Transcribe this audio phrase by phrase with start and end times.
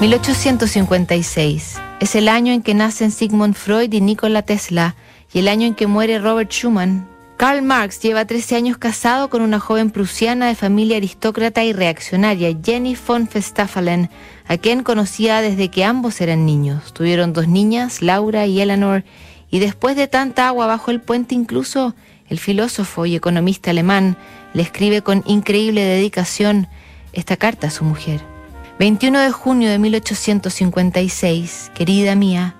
[0.00, 4.94] 1856 es el año en que nacen Sigmund Freud y Nikola Tesla
[5.32, 7.08] y el año en que muere Robert Schumann.
[7.36, 12.56] Karl Marx lleva 13 años casado con una joven prusiana de familia aristócrata y reaccionaria,
[12.64, 14.08] Jenny von Festafalen,
[14.46, 16.94] a quien conocía desde que ambos eran niños.
[16.94, 19.02] Tuvieron dos niñas, Laura y Eleanor,
[19.50, 21.96] y después de tanta agua bajo el puente incluso
[22.28, 24.16] el filósofo y economista alemán
[24.54, 26.68] le escribe con increíble dedicación
[27.12, 28.37] esta carta a su mujer.
[28.78, 32.54] 21 de junio de 1856, querida mía,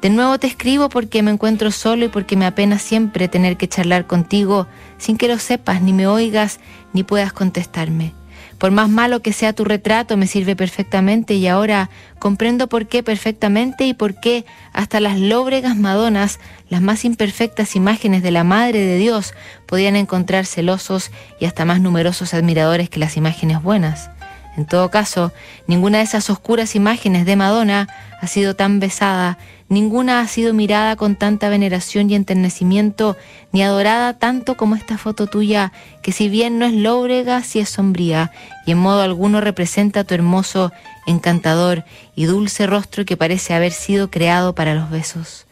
[0.00, 3.66] de nuevo te escribo porque me encuentro solo y porque me apena siempre tener que
[3.66, 4.68] charlar contigo
[4.98, 6.60] sin que lo sepas, ni me oigas,
[6.92, 8.12] ni puedas contestarme.
[8.58, 13.02] Por más malo que sea tu retrato, me sirve perfectamente y ahora comprendo por qué
[13.02, 16.38] perfectamente y por qué hasta las lóbregas Madonas,
[16.68, 19.34] las más imperfectas imágenes de la Madre de Dios,
[19.66, 21.10] podían encontrar celosos
[21.40, 24.10] y hasta más numerosos admiradores que las imágenes buenas.
[24.56, 25.32] En todo caso,
[25.66, 27.88] ninguna de esas oscuras imágenes de Madonna
[28.20, 29.36] ha sido tan besada,
[29.68, 33.16] ninguna ha sido mirada con tanta veneración y enternecimiento,
[33.52, 37.68] ni adorada tanto como esta foto tuya, que si bien no es lóbrega, sí es
[37.68, 38.30] sombría,
[38.64, 40.72] y en modo alguno representa tu hermoso,
[41.06, 45.46] encantador y dulce rostro que parece haber sido creado para los besos.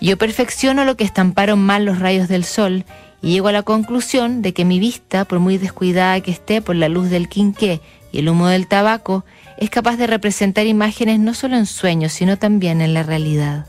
[0.00, 2.84] Yo perfecciono lo que estamparon mal los rayos del sol,
[3.20, 6.76] y llego a la conclusión de que mi vista, por muy descuidada que esté por
[6.76, 7.80] la luz del quinqué
[8.14, 9.24] y el humo del tabaco,
[9.58, 13.66] es capaz de representar imágenes no solo en sueños, sino también en la realidad.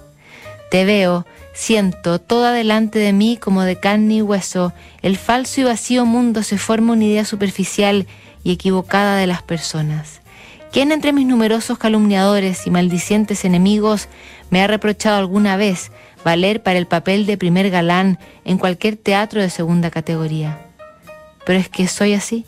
[0.69, 5.63] Te veo, siento, toda delante de mí como de carne y hueso, el falso y
[5.63, 8.05] vacío mundo se forma una idea superficial
[8.43, 10.21] y equivocada de las personas.
[10.71, 14.09] ¿Quién entre mis numerosos calumniadores y maldicientes enemigos
[14.51, 15.91] me ha reprochado alguna vez
[16.23, 20.59] valer para el papel de primer galán en cualquier teatro de segunda categoría?
[21.47, 22.45] Pero es que soy así.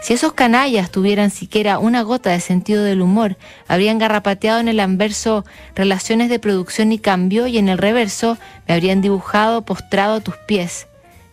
[0.00, 4.80] Si esos canallas tuvieran siquiera una gota de sentido del humor, habrían garrapateado en el
[4.80, 10.20] anverso relaciones de producción y cambio y en el reverso me habrían dibujado postrado a
[10.20, 10.86] tus pies.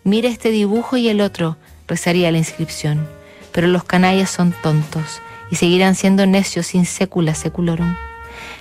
[0.04, 3.08] Mira este dibujo y el otro, rezaría la inscripción.
[3.52, 5.22] Pero los canallas son tontos
[5.52, 7.96] y seguirán siendo necios sin sécula seculorum.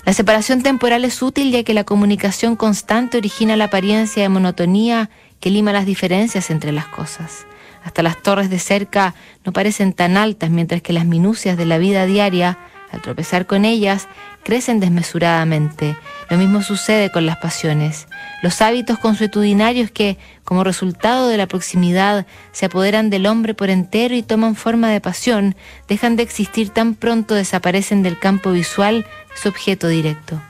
[0.05, 5.11] La separación temporal es útil ya que la comunicación constante origina la apariencia de monotonía
[5.41, 7.47] que lima las diferencias entre las cosas.
[7.85, 9.15] Hasta las torres de cerca
[9.45, 12.59] no parecen tan altas, mientras que las minucias de la vida diaria,
[12.91, 14.09] al tropezar con ellas,
[14.43, 15.97] crecen desmesuradamente.
[16.31, 18.07] Lo mismo sucede con las pasiones.
[18.43, 24.15] Los hábitos consuetudinarios que, como resultado de la proximidad, se apoderan del hombre por entero
[24.15, 25.55] y toman forma de pasión,
[25.89, 30.41] dejan de existir tan pronto desaparecen del campo visual su objeto directo.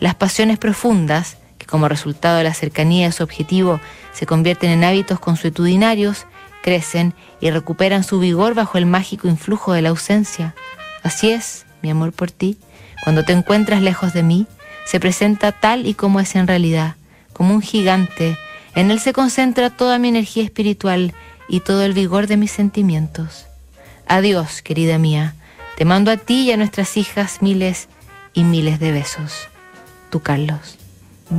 [0.00, 3.80] Las pasiones profundas, que como resultado de la cercanía de su objetivo
[4.12, 6.26] se convierten en hábitos consuetudinarios,
[6.62, 10.54] crecen y recuperan su vigor bajo el mágico influjo de la ausencia.
[11.02, 12.56] Así es, mi amor por ti,
[13.02, 14.46] cuando te encuentras lejos de mí,
[14.86, 16.96] se presenta tal y como es en realidad,
[17.32, 18.38] como un gigante.
[18.74, 21.12] En él se concentra toda mi energía espiritual
[21.48, 23.46] y todo el vigor de mis sentimientos.
[24.06, 25.34] Adiós, querida mía.
[25.76, 27.88] Te mando a ti y a nuestras hijas miles
[28.34, 29.48] y miles de besos.
[30.10, 30.78] Tu Carlos.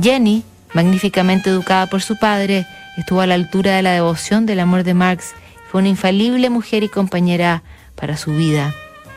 [0.02, 0.42] Jenny,
[0.72, 2.66] magníficamente educada por su padre,
[2.96, 5.34] estuvo a la altura de la devoción del amor de Marx.
[5.70, 7.62] Fue una infalible mujer y compañera
[7.94, 8.74] para su vida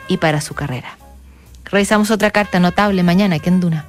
[0.08, 0.96] y para su carrera.
[1.64, 3.84] Revisamos otra carta notable mañana, Kenduna.